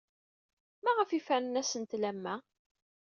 Maɣef 0.83 1.09
ay 1.11 1.21
fernen 1.27 1.59
asentel 1.61 2.03
am 2.09 2.19
wa? 2.23 2.35